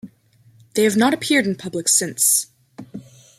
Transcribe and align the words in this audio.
They 0.73 0.81
have 0.81 0.97
not 0.97 1.13
appeared 1.13 1.45
in 1.45 1.53
public 1.55 1.87
since. 1.87 2.47